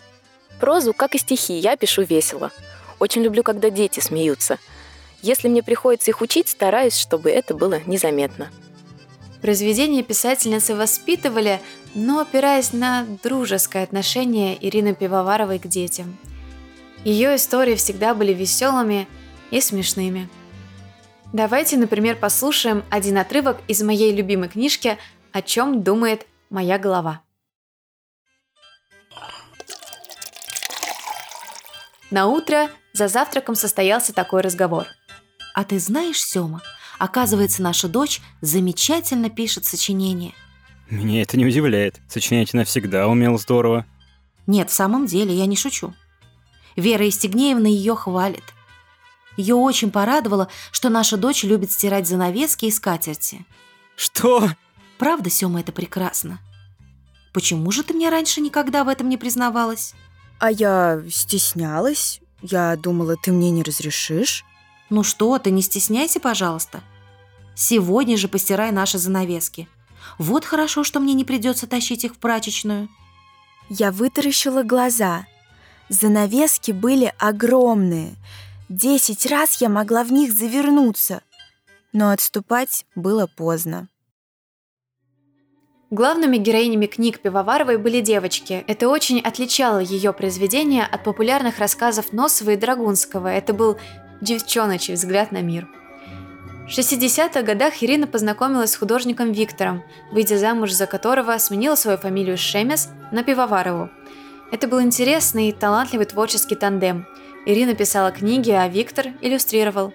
Прозу, 0.60 0.94
как 0.94 1.16
и 1.16 1.18
стихи, 1.18 1.54
я 1.54 1.76
пишу 1.76 2.02
весело. 2.02 2.52
Очень 3.00 3.22
люблю, 3.22 3.42
когда 3.42 3.70
дети 3.70 3.98
смеются. 3.98 4.58
Если 5.22 5.48
мне 5.48 5.64
приходится 5.64 6.12
их 6.12 6.20
учить, 6.20 6.48
стараюсь, 6.48 6.96
чтобы 6.96 7.30
это 7.30 7.52
было 7.52 7.80
незаметно. 7.84 8.48
Произведения 9.40 10.02
писательницы 10.02 10.74
воспитывали, 10.74 11.60
но 11.94 12.20
опираясь 12.20 12.72
на 12.72 13.06
дружеское 13.22 13.84
отношение 13.84 14.58
Ирины 14.66 14.94
Пивоваровой 14.94 15.58
к 15.58 15.66
детям. 15.66 16.16
Ее 17.04 17.36
истории 17.36 17.76
всегда 17.76 18.14
были 18.14 18.34
веселыми 18.34 19.06
и 19.50 19.60
смешными. 19.60 20.28
Давайте, 21.32 21.76
например, 21.76 22.16
послушаем 22.16 22.84
один 22.90 23.18
отрывок 23.18 23.58
из 23.68 23.82
моей 23.82 24.14
любимой 24.14 24.48
книжки 24.48 24.98
«О 25.32 25.42
чем 25.42 25.82
думает 25.82 26.26
моя 26.50 26.78
голова». 26.78 27.22
На 32.10 32.26
утро 32.26 32.70
за 32.94 33.06
завтраком 33.08 33.54
состоялся 33.54 34.14
такой 34.14 34.40
разговор. 34.40 34.86
«А 35.54 35.64
ты 35.64 35.78
знаешь, 35.78 36.22
Сёма, 36.22 36.62
Оказывается, 36.98 37.62
наша 37.62 37.88
дочь 37.88 38.20
замечательно 38.40 39.30
пишет 39.30 39.64
сочинения. 39.64 40.34
Меня 40.90 41.22
это 41.22 41.36
не 41.36 41.46
удивляет. 41.46 42.00
Сочинять 42.08 42.54
она 42.54 42.64
всегда 42.64 43.06
умела 43.08 43.38
здорово. 43.38 43.86
Нет, 44.46 44.70
в 44.70 44.74
самом 44.74 45.06
деле, 45.06 45.34
я 45.34 45.46
не 45.46 45.56
шучу. 45.56 45.94
Вера 46.76 47.08
Истигнеевна 47.08 47.68
ее 47.68 47.94
хвалит. 47.94 48.44
Ее 49.36 49.54
очень 49.54 49.90
порадовало, 49.90 50.48
что 50.72 50.88
наша 50.88 51.16
дочь 51.16 51.44
любит 51.44 51.70
стирать 51.70 52.08
занавески 52.08 52.64
и 52.64 52.70
скатерти. 52.70 53.44
Что? 53.94 54.50
Правда, 54.98 55.30
Сёма, 55.30 55.60
это 55.60 55.70
прекрасно. 55.70 56.40
Почему 57.32 57.70
же 57.70 57.84
ты 57.84 57.94
мне 57.94 58.08
раньше 58.08 58.40
никогда 58.40 58.82
в 58.82 58.88
этом 58.88 59.08
не 59.08 59.16
признавалась? 59.16 59.94
А 60.40 60.50
я 60.50 61.02
стеснялась. 61.10 62.20
Я 62.42 62.76
думала, 62.76 63.16
ты 63.16 63.30
мне 63.30 63.50
не 63.50 63.62
разрешишь. 63.62 64.44
Ну 64.90 65.02
что 65.02 65.38
ты, 65.38 65.50
не 65.50 65.62
стесняйся, 65.62 66.20
пожалуйста. 66.20 66.82
Сегодня 67.54 68.16
же 68.16 68.28
постирай 68.28 68.72
наши 68.72 68.98
занавески. 68.98 69.68
Вот 70.16 70.44
хорошо, 70.44 70.84
что 70.84 71.00
мне 71.00 71.14
не 71.14 71.24
придется 71.24 71.66
тащить 71.66 72.04
их 72.04 72.14
в 72.14 72.18
прачечную. 72.18 72.88
Я 73.68 73.92
вытаращила 73.92 74.62
глаза. 74.62 75.26
Занавески 75.88 76.72
были 76.72 77.12
огромные. 77.18 78.14
Десять 78.68 79.26
раз 79.26 79.60
я 79.60 79.68
могла 79.68 80.04
в 80.04 80.12
них 80.12 80.32
завернуться. 80.32 81.22
Но 81.92 82.10
отступать 82.10 82.86
было 82.94 83.26
поздно. 83.26 83.88
Главными 85.90 86.36
героинями 86.36 86.84
книг 86.84 87.20
Пивоваровой 87.20 87.78
были 87.78 88.00
девочки. 88.00 88.62
Это 88.66 88.90
очень 88.90 89.20
отличало 89.20 89.78
ее 89.78 90.12
произведения 90.12 90.84
от 90.84 91.02
популярных 91.02 91.58
рассказов 91.58 92.12
Носова 92.12 92.50
и 92.50 92.56
Драгунского. 92.56 93.28
Это 93.28 93.54
был 93.54 93.78
девчоночий 94.20 94.94
взгляд 94.94 95.32
на 95.32 95.42
мир. 95.42 95.68
В 96.66 96.70
60-х 96.70 97.42
годах 97.42 97.82
Ирина 97.82 98.06
познакомилась 98.06 98.72
с 98.72 98.76
художником 98.76 99.32
Виктором, 99.32 99.82
выйдя 100.12 100.36
замуж 100.36 100.72
за 100.72 100.86
которого 100.86 101.38
сменила 101.38 101.76
свою 101.76 101.96
фамилию 101.96 102.36
Шемес 102.36 102.90
на 103.10 103.22
Пивоварову. 103.22 103.88
Это 104.52 104.68
был 104.68 104.82
интересный 104.82 105.48
и 105.48 105.52
талантливый 105.52 106.06
творческий 106.06 106.56
тандем. 106.56 107.06
Ирина 107.46 107.74
писала 107.74 108.10
книги, 108.10 108.50
а 108.50 108.68
Виктор 108.68 109.06
иллюстрировал. 109.22 109.94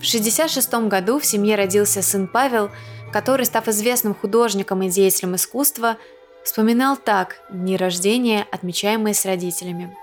В 0.00 0.04
66 0.04 0.72
году 0.88 1.18
в 1.18 1.26
семье 1.26 1.56
родился 1.56 2.00
сын 2.00 2.28
Павел, 2.28 2.70
который, 3.12 3.46
став 3.46 3.68
известным 3.68 4.14
художником 4.14 4.82
и 4.82 4.88
деятелем 4.88 5.34
искусства, 5.34 5.98
вспоминал 6.44 6.96
так 6.96 7.36
дни 7.50 7.76
рождения, 7.76 8.46
отмечаемые 8.50 9.14
с 9.14 9.24
родителями. 9.24 9.94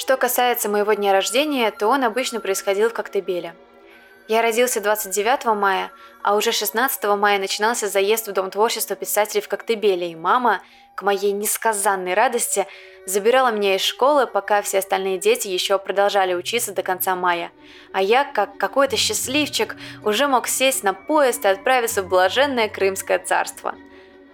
Что 0.00 0.16
касается 0.16 0.70
моего 0.70 0.94
дня 0.94 1.12
рождения, 1.12 1.70
то 1.70 1.86
он 1.86 2.04
обычно 2.04 2.40
происходил 2.40 2.88
в 2.88 2.94
Коктебеле. 2.94 3.54
Я 4.28 4.40
родился 4.40 4.80
29 4.80 5.44
мая, 5.56 5.90
а 6.22 6.36
уже 6.36 6.52
16 6.52 7.04
мая 7.18 7.38
начинался 7.38 7.86
заезд 7.86 8.26
в 8.26 8.32
Дом 8.32 8.50
творчества 8.50 8.96
писателей 8.96 9.42
в 9.42 9.48
Коктебеле, 9.48 10.10
и 10.10 10.16
мама, 10.16 10.62
к 10.94 11.02
моей 11.02 11.32
несказанной 11.32 12.14
радости, 12.14 12.66
забирала 13.04 13.52
меня 13.52 13.76
из 13.76 13.82
школы, 13.82 14.26
пока 14.26 14.62
все 14.62 14.78
остальные 14.78 15.18
дети 15.18 15.48
еще 15.48 15.78
продолжали 15.78 16.32
учиться 16.32 16.72
до 16.72 16.82
конца 16.82 17.14
мая. 17.14 17.52
А 17.92 18.00
я, 18.00 18.24
как 18.24 18.56
какой-то 18.56 18.96
счастливчик, 18.96 19.76
уже 20.02 20.28
мог 20.28 20.48
сесть 20.48 20.82
на 20.82 20.94
поезд 20.94 21.44
и 21.44 21.48
отправиться 21.48 22.02
в 22.02 22.08
блаженное 22.08 22.70
Крымское 22.70 23.18
царство– 23.18 23.74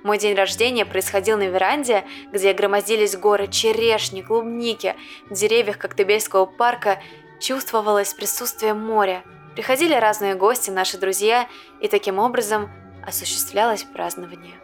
мой 0.06 0.18
день 0.18 0.36
рождения 0.36 0.86
происходил 0.86 1.36
на 1.36 1.48
веранде, 1.48 2.04
где 2.32 2.52
громоздились 2.52 3.16
горы 3.16 3.48
черешни, 3.48 4.22
клубники. 4.22 4.94
В 5.28 5.34
деревьях 5.34 5.78
Коктебельского 5.78 6.46
парка 6.46 7.02
чувствовалось 7.40 8.14
присутствие 8.14 8.72
моря. 8.72 9.24
Приходили 9.54 9.94
разные 9.94 10.36
гости, 10.36 10.70
наши 10.70 10.96
друзья, 10.96 11.48
и 11.80 11.88
таким 11.88 12.20
образом 12.20 12.70
осуществлялось 13.04 13.82
празднование. 13.82 14.54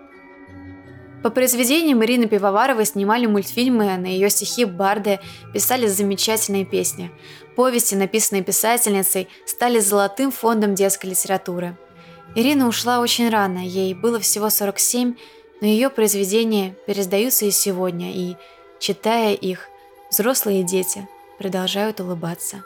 По 1.24 1.30
произведениям 1.30 2.04
Ирины 2.04 2.26
Пивоваровой 2.26 2.84
снимали 2.84 3.26
мультфильмы, 3.26 3.96
на 3.96 4.06
ее 4.06 4.30
стихи 4.30 4.64
барды 4.64 5.18
писали 5.52 5.86
замечательные 5.86 6.64
песни. 6.64 7.10
Повести, 7.56 7.96
написанные 7.96 8.44
писательницей, 8.44 9.28
стали 9.44 9.80
золотым 9.80 10.30
фондом 10.30 10.74
детской 10.74 11.06
литературы– 11.06 11.76
Ирина 12.34 12.66
ушла 12.66 13.00
очень 13.00 13.28
рано, 13.28 13.58
ей 13.58 13.92
было 13.94 14.18
всего 14.18 14.48
47, 14.48 15.14
но 15.60 15.66
ее 15.66 15.90
произведения 15.90 16.74
пересдаются 16.86 17.44
и 17.44 17.50
сегодня, 17.50 18.12
и, 18.12 18.36
читая 18.78 19.34
их, 19.34 19.68
взрослые 20.10 20.62
дети 20.62 21.06
продолжают 21.38 22.00
улыбаться. 22.00 22.64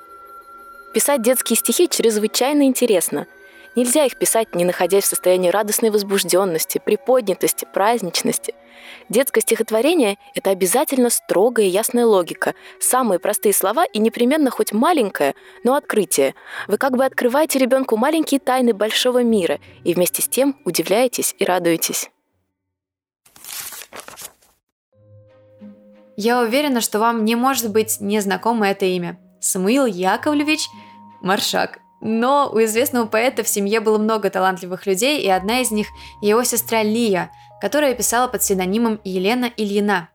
Писать 0.95 1.23
детские 1.23 1.57
стихи 1.57 1.89
чрезвычайно 1.89 2.63
интересно. 2.63 3.27
Нельзя 3.75 4.05
их 4.05 4.17
писать, 4.19 4.55
не 4.55 4.65
находясь 4.65 5.05
в 5.05 5.09
состоянии 5.09 5.51
радостной 5.51 5.91
возбужденности, 5.91 6.81
приподнятости, 6.85 7.67
праздничности– 7.73 8.55
Детское 9.09 9.41
стихотворение— 9.41 10.17
это 10.35 10.51
обязательно 10.51 11.11
строгая 11.11 11.67
и 11.67 11.71
ясная 11.71 12.07
логика, 12.07 12.55
самые 12.81 13.19
простые 13.19 13.53
слова 13.53 13.85
и 13.85 13.99
непременно 13.99 14.51
хоть 14.51 14.73
маленькое, 14.73 15.35
но 15.65 15.75
открытие. 15.75 16.35
Вы 16.67 16.79
как 16.79 16.97
бы 16.97 17.05
открываете 17.05 17.59
ребенку 17.59 17.97
маленькие 17.97 18.41
тайны 18.41 18.73
большого 18.73 19.23
мира 19.23 19.59
и 19.85 19.95
вместе 19.95 20.23
с 20.23 20.29
тем 20.29 20.57
удивляетесь 20.65 21.35
и 21.39 21.45
радуетесь. 21.45 22.11
Я 26.17 26.41
уверена, 26.41 26.81
что 26.81 26.99
вам 26.99 27.25
не 27.25 27.37
может 27.37 27.71
быть 27.71 27.99
незнакомо 28.01 28.69
это 28.69 28.87
имя. 28.87 29.21
Самуил 29.41 29.85
Яковлевич 29.85 30.67
Маршак. 31.21 31.79
Но 32.09 32.51
у 32.53 32.63
известного 32.63 33.07
поэта 33.07 33.43
в 33.43 33.49
семье 33.49 33.81
было 33.81 33.99
много 33.99 34.31
талантливых 34.31 34.87
людей, 34.87 35.21
и 35.21 35.29
одна 35.29 35.61
из 35.61 35.71
них– 35.71 35.89
его 36.23 36.45
сестра 36.45 36.83
Лия– 36.83 37.31
которая 37.61 37.95
писала 37.95 38.29
под 38.29 38.41
псевдонимом 38.41 39.01
Елена 39.05 39.51
Ильина. 39.57 40.09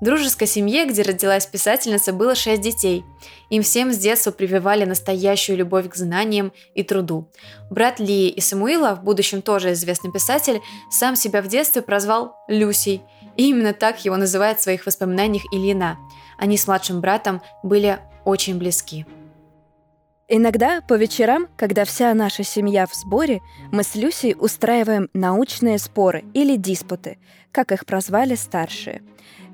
В 0.00 0.04
дружеской 0.04 0.48
семье, 0.48 0.84
где 0.84 1.02
родилась 1.02 1.46
писательница, 1.46 2.12
было 2.12 2.34
шесть 2.34 2.62
детей. 2.62 3.04
Им 3.50 3.62
всем 3.62 3.92
с 3.92 3.98
детства 3.98 4.32
прививали 4.32 4.84
настоящую 4.84 5.58
любовь 5.58 5.88
к 5.88 5.94
знаниям 5.94 6.52
и 6.74 6.82
труду. 6.82 7.30
Брат 7.70 8.00
Лии 8.00 8.28
и 8.28 8.40
Самуила, 8.40 8.96
в 8.96 9.04
будущем 9.04 9.42
тоже 9.42 9.72
известный 9.72 10.10
писатель, 10.10 10.60
сам 10.90 11.14
себя 11.14 11.40
в 11.40 11.46
детстве 11.46 11.82
прозвал 11.82 12.34
Люсей. 12.48 13.02
И 13.36 13.48
именно 13.50 13.72
так 13.72 14.04
его 14.04 14.16
называет 14.16 14.58
в 14.58 14.62
своих 14.62 14.86
воспоминаниях 14.86 15.44
Ильина. 15.52 15.98
Они 16.36 16.56
с 16.56 16.66
младшим 16.66 17.00
братом 17.00 17.40
были 17.62 18.00
очень 18.24 18.58
близки. 18.58 19.06
Иногда 20.28 20.80
по 20.80 20.94
вечерам, 20.94 21.48
когда 21.56 21.84
вся 21.84 22.14
наша 22.14 22.42
семья 22.42 22.86
в 22.86 22.94
сборе, 22.94 23.40
мы 23.70 23.82
с 23.82 23.94
Люсей 23.94 24.34
устраиваем 24.38 25.08
научные 25.12 25.78
споры 25.78 26.24
или 26.32 26.56
диспуты, 26.56 27.18
как 27.50 27.72
их 27.72 27.84
прозвали 27.84 28.34
старшие. 28.34 29.02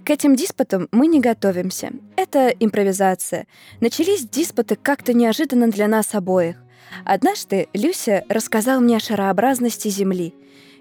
К 0.04 0.10
этим 0.10 0.37
диспутам 0.37 0.88
мы 0.92 1.06
не 1.06 1.20
готовимся. 1.20 1.90
Это 2.16 2.48
импровизация. 2.48 3.46
Начались 3.80 4.28
диспуты 4.28 4.76
как-то 4.76 5.12
неожиданно 5.12 5.68
для 5.68 5.88
нас 5.88 6.14
обоих. 6.14 6.56
Однажды 7.04 7.68
Люся 7.72 8.25
рассказал 8.28 8.80
мне 8.80 8.96
о 8.96 9.00
шарообразности 9.00 9.88
Земли. 9.88 10.34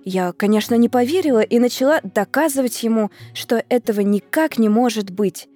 Я, 0.05 0.31
конечно, 0.31 0.75
не 0.75 0.87
поверила 0.87 1.41
и 1.41 1.59
начала 1.59 1.99
доказывать 2.01 2.81
ему, 2.83 3.11
что 3.33 3.63
этого 3.67 4.01
никак 4.01 4.57
не 4.57 4.69
может 4.69 5.09
быть. 5.09 5.49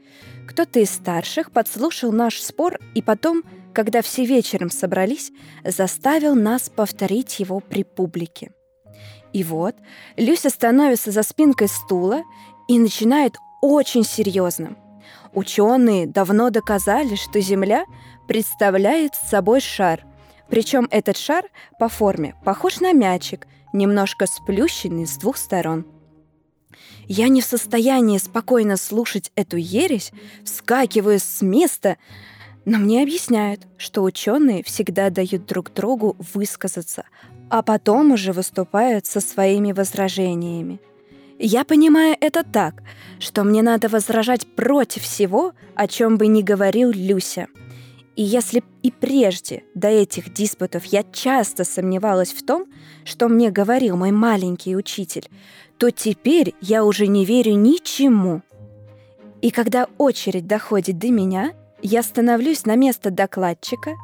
Кто-то 0.47 0.79
из 0.79 0.89
старших 0.89 1.51
подслушал 1.51 2.11
наш 2.11 2.41
спор 2.41 2.77
и 2.93 3.01
потом, 3.01 3.43
когда 3.73 4.01
все 4.01 4.25
вечером 4.25 4.69
собрались, 4.69 5.31
заставил 5.63 6.35
нас 6.35 6.69
повторить 6.69 7.39
его 7.39 7.59
при 7.59 7.83
публике. 7.83 8.51
И 9.33 9.43
вот 9.43 9.75
Люся 10.17 10.49
становится 10.49 11.11
за 11.11 11.23
спинкой 11.23 11.67
стула 11.67 12.23
и 12.67 12.77
начинает 12.79 13.35
очень 13.61 14.03
серьезно. 14.03 14.75
Ученые 15.33 16.07
давно 16.07 16.49
доказали, 16.49 17.15
что 17.15 17.39
Земля 17.39 17.85
представляет 18.27 19.15
собой 19.15 19.61
шар. 19.61 20.03
Причем 20.49 20.87
этот 20.91 21.15
шар 21.15 21.45
по 21.79 21.87
форме 21.87 22.35
похож 22.43 22.81
на 22.81 22.91
мячик, 22.91 23.47
немножко 23.71 24.25
сплющенный 24.25 25.07
с 25.07 25.15
двух 25.17 25.37
сторон. 25.37 25.85
Я 27.07 27.29
не 27.29 27.41
в 27.41 27.45
состоянии 27.45 28.17
спокойно 28.17 28.77
слушать 28.77 29.31
эту 29.35 29.57
ересь, 29.57 30.11
вскакиваю 30.43 31.19
с 31.19 31.41
места, 31.41 31.97
но 32.71 32.77
мне 32.77 33.03
объясняют, 33.03 33.67
что 33.75 34.01
ученые 34.01 34.63
всегда 34.63 35.09
дают 35.09 35.45
друг 35.45 35.73
другу 35.73 36.15
высказаться, 36.33 37.03
а 37.49 37.63
потом 37.63 38.13
уже 38.13 38.31
выступают 38.31 39.05
со 39.05 39.19
своими 39.19 39.73
возражениями. 39.73 40.79
Я 41.37 41.65
понимаю 41.65 42.15
это 42.21 42.45
так, 42.45 42.81
что 43.19 43.43
мне 43.43 43.61
надо 43.61 43.89
возражать 43.89 44.47
против 44.55 45.03
всего, 45.03 45.51
о 45.75 45.85
чем 45.89 46.17
бы 46.17 46.27
ни 46.27 46.41
говорил 46.41 46.91
Люся. 46.91 47.47
И 48.15 48.23
если 48.23 48.63
и 48.83 48.89
прежде 48.89 49.65
до 49.75 49.89
этих 49.89 50.33
диспутов 50.33 50.85
я 50.85 51.03
часто 51.03 51.65
сомневалась 51.65 52.31
в 52.31 52.45
том, 52.45 52.67
что 53.03 53.27
мне 53.27 53.51
говорил 53.51 53.97
мой 53.97 54.11
маленький 54.11 54.77
учитель, 54.77 55.27
то 55.77 55.91
теперь 55.91 56.55
я 56.61 56.85
уже 56.85 57.07
не 57.07 57.25
верю 57.25 57.53
ничему. 57.55 58.43
И 59.41 59.51
когда 59.51 59.87
очередь 59.97 60.47
доходит 60.47 60.99
до 60.99 61.09
меня, 61.09 61.51
я 61.81 62.03
становлюсь 62.03 62.65
на 62.65 62.75
место 62.75 63.11
докладчика, 63.11 63.95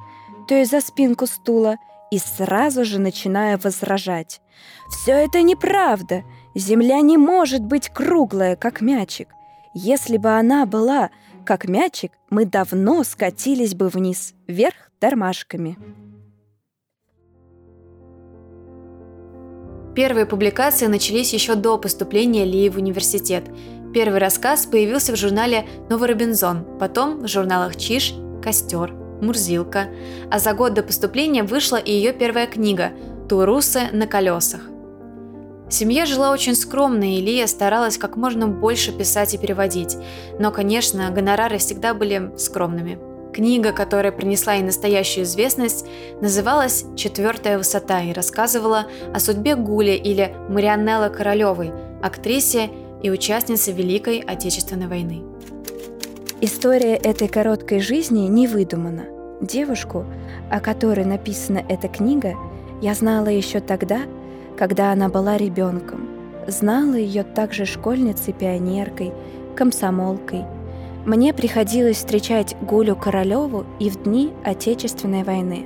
то 0.48 0.55
есть 0.55 0.72
за 0.72 0.81
спинку 0.81 1.27
стула, 1.27 1.77
и 2.12 2.19
сразу 2.19 2.86
же 2.86 3.00
начинаю 3.00 3.60
возражать. 3.62 4.41
«Все 4.89 5.12
это 5.12 5.41
неправда! 5.41 6.24
Земля 6.55 7.01
не 7.01 7.17
может 7.17 7.62
быть 7.62 7.89
круглая, 7.89 8.55
как 8.55 8.81
мячик. 8.81 9.29
Если 9.74 10.17
бы 10.17 10.29
она 10.29 10.65
была 10.65 11.12
как 11.46 11.67
мячик, 11.67 12.12
мы 12.29 12.46
давно 12.46 13.03
скатились 13.03 13.75
бы 13.75 13.89
вниз, 13.89 14.34
вверх 14.48 14.91
тормашками. 15.00 15.77
Первые 19.96 20.25
публикации 20.25 20.88
начались 20.88 21.34
еще 21.34 21.55
до 21.55 21.77
поступления 21.77 22.46
Лии 22.46 22.69
в 22.69 22.77
университет. 22.77 23.46
Первый 23.94 24.20
рассказ 24.20 24.65
появился 24.65 25.13
в 25.13 25.15
журнале 25.15 25.65
«Новый 25.90 26.09
Робинзон», 26.09 26.66
потом 26.79 27.22
в 27.22 27.27
журналах 27.27 27.75
«Чиж», 27.77 28.14
«Костер», 28.44 28.94
«Мурзилка», 29.22 29.88
а 30.29 30.40
за 30.40 30.53
год 30.53 30.74
до 30.74 30.83
поступления 30.83 31.44
вышла 31.44 31.77
и 31.77 31.92
ее 31.92 32.14
первая 32.14 32.48
книга 32.48 32.92
«Турусы 33.29 33.90
на 33.94 34.05
колесах». 34.05 34.61
Семья 35.70 36.05
жила 36.05 36.31
очень 36.31 36.55
скромно, 36.55 37.18
и 37.18 37.22
Лия 37.22 37.46
старалась 37.46 37.98
как 37.98 38.16
можно 38.16 38.48
больше 38.48 38.94
писать 38.94 39.33
и 39.33 39.38
переводить. 39.38 39.98
Но, 40.40 40.51
конечно, 40.51 41.09
гонорары 41.11 41.57
всегда 41.57 41.94
были 41.94 42.31
скромными. 42.38 43.00
Книга, 43.33 43.74
которая 43.74 44.14
принесла 44.14 44.53
ей 44.53 44.64
настоящую 44.64 45.25
известность, 45.25 45.85
называлась 46.22 46.85
«Четвертая 46.96 47.57
высота» 47.57 48.01
и 48.01 48.14
рассказывала 48.14 48.88
о 49.14 49.20
судьбе 49.20 49.55
Гули 49.55 49.92
или 49.92 50.33
Марианнеллы 50.50 51.09
Королевой, 51.09 51.74
актрисе 52.01 52.70
и 53.01 53.10
участнице 53.10 53.72
Великой 53.72 54.20
Отечественной 54.20 54.88
войны. 54.88 55.24
История 56.42 56.96
этой 56.96 57.27
короткой 57.27 57.79
жизни 57.79 58.27
не 58.27 58.48
выдумана. 58.48 59.05
Девушку, 59.42 60.05
о 60.51 60.60
которой 60.60 61.05
написана 61.05 61.64
эта 61.68 61.88
книга, 61.88 62.33
я 62.81 62.94
знала 62.94 63.27
еще 63.27 63.60
тогда, 63.60 64.01
когда 64.57 64.92
она 64.92 65.10
была 65.10 65.38
ребенком. 65.38 66.07
Знала 66.48 66.94
ее 66.94 67.24
также 67.24 67.66
школьницей-пионеркой, 67.66 69.14
комсомолкой. 69.55 70.46
Мне 71.05 71.33
приходилось 71.33 71.98
встречать 71.98 72.55
Гулю 72.62 72.96
Королеву 72.96 73.66
и 73.79 73.90
в 73.90 74.03
дни 74.03 74.31
Отечественной 74.44 75.24
войны. 75.24 75.66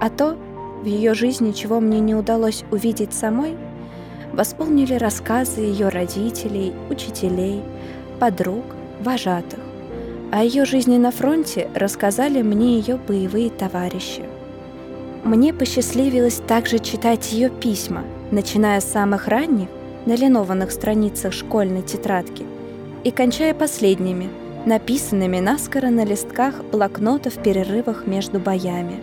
А 0.00 0.10
то, 0.10 0.36
в 0.82 0.86
ее 0.86 1.14
жизни, 1.14 1.52
чего 1.52 1.80
мне 1.80 2.00
не 2.00 2.14
удалось 2.14 2.64
увидеть 2.70 3.14
самой, 3.14 3.56
восполнили 4.34 4.94
рассказы 4.94 5.60
ее 5.60 5.88
родителей, 5.88 6.72
учителей, 6.90 7.62
подруг, 8.18 8.64
вожатых. 9.00 9.60
О 10.32 10.42
ее 10.42 10.64
жизни 10.64 10.96
на 10.96 11.10
фронте 11.10 11.68
рассказали 11.74 12.42
мне 12.42 12.78
ее 12.78 12.96
боевые 12.96 13.50
товарищи. 13.50 14.24
Мне 15.22 15.54
посчастливилось 15.54 16.42
также 16.46 16.78
читать 16.78 17.32
ее 17.32 17.48
письма, 17.48 18.02
начиная 18.30 18.80
с 18.80 18.84
самых 18.84 19.28
ранних, 19.28 19.68
на 20.06 20.16
линованных 20.16 20.70
страницах 20.70 21.32
школьной 21.32 21.82
тетрадки, 21.82 22.44
и 23.04 23.10
кончая 23.10 23.54
последними, 23.54 24.28
написанными 24.66 25.40
наскоро 25.40 25.88
на 25.88 26.04
листках 26.04 26.62
блокнотов 26.64 27.36
в 27.36 27.42
перерывах 27.42 28.06
между 28.06 28.38
боями. 28.38 29.00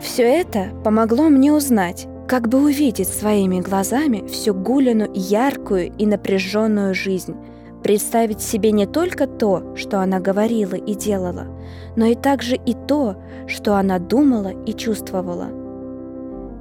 Все 0.00 0.22
это 0.22 0.68
помогло 0.84 1.28
мне 1.28 1.52
узнать, 1.52 2.06
как 2.32 2.48
бы 2.48 2.64
увидеть 2.64 3.10
своими 3.10 3.60
глазами 3.60 4.26
всю 4.26 4.54
Гулину 4.54 5.06
яркую 5.12 5.92
и 5.98 6.06
напряженную 6.06 6.94
жизнь, 6.94 7.36
представить 7.82 8.40
себе 8.40 8.72
не 8.72 8.86
только 8.86 9.26
то, 9.26 9.76
что 9.76 10.00
она 10.00 10.18
говорила 10.18 10.74
и 10.74 10.94
делала, 10.94 11.46
но 11.94 12.06
и 12.06 12.14
также 12.14 12.56
и 12.56 12.72
то, 12.72 13.22
что 13.46 13.76
она 13.76 13.98
думала 13.98 14.48
и 14.64 14.72
чувствовала. 14.72 15.48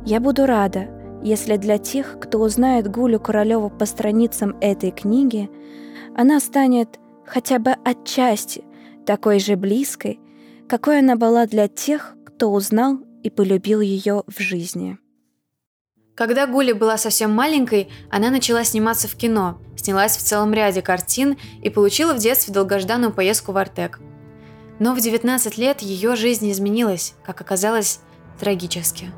Я 0.06 0.20
буду 0.20 0.46
рада, 0.46 0.90
если 1.24 1.56
для 1.56 1.78
тех, 1.78 2.18
кто 2.20 2.40
узнает 2.40 2.92
Гулю 2.92 3.22
Королеву 3.22 3.70
по 3.70 3.86
страницам 3.86 4.58
этой 4.60 4.92
книги, 4.92 5.50
она 6.18 6.42
станет 6.42 7.00
хотя 7.26 7.60
бы 7.60 7.76
отчасти 7.86 8.66
такой 9.06 9.40
же 9.40 9.56
близкой, 9.56 10.20
какой 10.68 11.00
она 11.00 11.16
была 11.16 11.46
для 11.46 11.70
тех, 11.70 12.18
кто 12.26 12.52
узнал 12.52 12.98
и 13.24 13.30
полюбил 13.30 13.80
ее 13.80 14.24
в 14.28 14.38
жизни. 14.42 14.98
Когда 16.22 16.46
Гуля 16.46 16.76
была 16.76 17.00
совсем 17.00 17.32
маленькой, 17.32 17.90
она 18.12 18.30
начала 18.30 18.64
сниматься 18.64 19.08
в 19.08 19.16
кино, 19.16 19.58
снялась 19.76 20.16
в 20.16 20.22
целом 20.22 20.54
ряде 20.54 20.84
картин 20.84 21.36
и 21.64 21.72
получила 21.72 22.14
в 22.14 22.20
детстве 22.20 22.54
долгожданную 22.54 23.12
поездку 23.12 23.54
в 23.54 23.58
Артек. 23.58 24.00
Но 24.78 24.94
в 24.94 25.00
19 25.00 25.58
лет 25.58 25.82
ее 25.82 26.16
жизнь 26.16 26.52
изменилась, 26.52 27.16
как 27.26 27.42
оказалось, 27.42 28.02
трагически. 28.40 29.10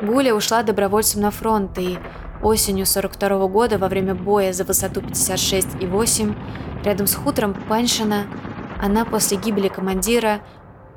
Гуля 0.00 0.32
ушла 0.32 0.62
добровольцем 0.62 1.22
на 1.22 1.32
фронт, 1.32 1.76
и 1.76 1.98
осенью 2.40 2.86
42 2.86 3.30
-го 3.30 3.48
года 3.48 3.76
во 3.76 3.88
время 3.88 4.14
боя 4.14 4.52
за 4.52 4.62
высоту 4.62 5.00
56,8 5.00 6.36
рядом 6.84 7.08
с 7.08 7.16
хутором 7.16 7.52
Паншина 7.68 8.28
она 8.80 9.04
после 9.04 9.38
гибели 9.38 9.66
командира 9.66 10.42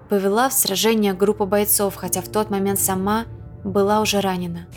повела 0.08 0.50
в 0.50 0.54
сражение 0.54 1.14
группу 1.14 1.48
бойцов, 1.48 1.96
хотя 1.96 2.22
в 2.22 2.28
тот 2.28 2.52
момент 2.52 2.80
сама 2.80 3.26
была 3.64 4.02
уже 4.02 4.22
ранена. 4.22 4.68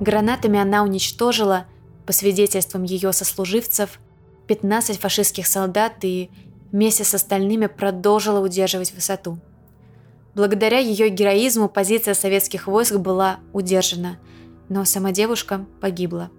Гранатами 0.00 0.58
она 0.58 0.82
уничтожила, 0.82 1.66
по 2.06 2.12
свидетельствам 2.12 2.84
ее 2.84 3.12
сослуживцев, 3.12 4.00
15 4.46 4.98
фашистских 4.98 5.46
солдат 5.46 5.96
и 6.02 6.30
вместе 6.72 7.04
с 7.04 7.14
остальными 7.14 7.66
продолжила 7.66 8.40
удерживать 8.40 8.92
высоту. 8.92 9.38
Благодаря 10.34 10.78
ее 10.78 11.08
героизму 11.08 11.68
позиция 11.68 12.14
советских 12.14 12.66
войск 12.66 12.96
была 12.96 13.40
удержана, 13.52 14.18
но 14.68 14.84
сама 14.84 15.12
девушка 15.12 15.66
погибла. 15.80 16.30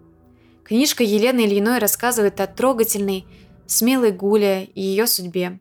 Книжка 0.64 1.04
Елены 1.04 1.42
Ильиной 1.42 1.80
рассказывает 1.80 2.40
о 2.40 2.48
трогательной, 2.48 3.26
смелой 3.68 4.12
Гуле 4.12 4.66
и 4.66 4.82
ее 4.82 5.06
судьбе. 5.06 5.60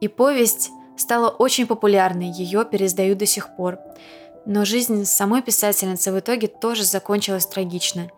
И 0.00 0.08
повесть 0.08 0.70
стала 0.96 1.28
очень 1.28 1.66
популярной, 1.66 2.30
ее 2.30 2.64
пересдают 2.64 3.18
до 3.18 3.26
сих 3.26 3.54
пор. 3.56 3.78
Но 4.48 4.64
жизнь 4.64 5.04
самой 5.04 5.42
писательницы 5.42 6.10
в 6.10 6.18
итоге 6.18 6.48
тоже 6.48 6.82
закончилась 6.82 7.44
трагично. 7.44 8.10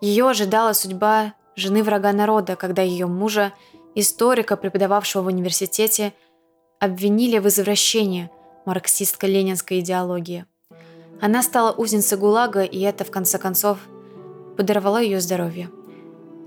Ее 0.00 0.30
ожидала 0.30 0.74
судьба 0.74 1.34
жены 1.56 1.82
врага 1.82 2.12
народа, 2.12 2.54
когда 2.54 2.82
ее 2.82 3.08
мужа, 3.08 3.52
историка, 3.96 4.56
преподававшего 4.56 5.22
в 5.22 5.26
университете, 5.26 6.12
обвинили 6.78 7.38
в 7.38 7.48
извращении 7.48 8.30
марксистско-ленинской 8.64 9.80
идеологии. 9.80 10.46
Она 11.20 11.42
стала 11.42 11.72
узницей 11.72 12.16
ГУЛАГа, 12.16 12.62
и 12.62 12.78
это, 12.82 13.02
в 13.02 13.10
конце 13.10 13.38
концов, 13.38 13.78
подорвало 14.56 15.02
ее 15.02 15.20
здоровье. 15.20 15.68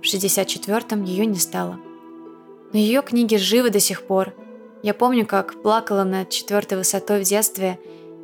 В 0.01 0.05
64-м 0.05 1.03
ее 1.03 1.25
не 1.25 1.39
стало. 1.39 1.77
Но 2.71 2.79
ее 2.79 3.01
книги 3.01 3.35
живы 3.35 3.69
до 3.69 3.81
сих 3.81 4.07
пор. 4.07 4.33
Я 4.81 4.93
помню, 4.93 5.25
как 5.25 5.61
плакала 5.61 6.05
над 6.05 6.29
четвертой 6.29 6.77
высотой 6.77 7.19
в 7.19 7.27
детстве, 7.27 7.77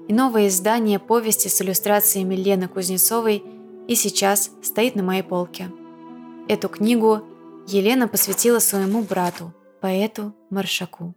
и 0.07 0.13
новое 0.13 0.47
издание 0.47 0.99
повести 0.99 1.47
с 1.47 1.61
иллюстрациями 1.61 2.35
Лены 2.35 2.67
Кузнецовой 2.67 3.43
и 3.87 3.95
сейчас 3.95 4.51
стоит 4.61 4.95
на 4.95 5.03
моей 5.03 5.23
полке. 5.23 5.69
Эту 6.47 6.69
книгу 6.69 7.21
Елена 7.67 8.07
посвятила 8.07 8.59
своему 8.59 9.03
брату, 9.03 9.53
поэту 9.79 10.33
Маршаку. 10.49 11.15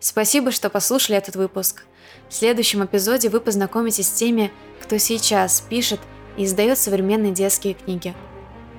Спасибо, 0.00 0.52
что 0.52 0.70
послушали 0.70 1.18
этот 1.18 1.36
выпуск. 1.36 1.84
В 2.28 2.34
следующем 2.34 2.84
эпизоде 2.84 3.28
вы 3.28 3.40
познакомитесь 3.40 4.06
с 4.06 4.12
теми, 4.12 4.52
кто 4.80 4.98
сейчас 4.98 5.60
пишет 5.60 6.00
и 6.36 6.44
издает 6.44 6.78
современные 6.78 7.32
детские 7.32 7.74
книги. 7.74 8.14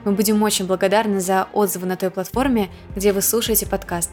Мы 0.06 0.14
будем 0.14 0.42
очень 0.44 0.66
благодарны 0.66 1.20
за 1.20 1.50
отзывы 1.52 1.88
на 1.88 1.98
той 1.98 2.10
платформе, 2.10 2.70
где 2.96 3.12
вы 3.12 3.22
слушаете 3.22 3.68
подкаст. 3.68 4.12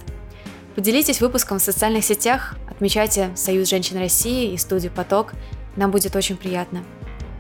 Поделитесь 0.75 1.21
выпуском 1.21 1.59
в 1.59 1.63
социальных 1.63 2.05
сетях, 2.05 2.57
отмечайте 2.77 3.31
Союз 3.35 3.69
женщин 3.69 3.99
России 3.99 4.53
и 4.53 4.59
студию 4.59 4.93
«Поток». 4.93 5.33
Нам 5.77 5.91
будет 5.91 6.15
очень 6.15 6.37
приятно. 6.37 6.85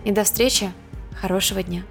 И 0.05 0.11
до 0.11 0.25
встречи. 0.25 0.73
Хорошего 1.21 1.63
дня. 1.63 1.85